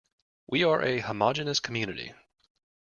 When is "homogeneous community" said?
1.01-2.13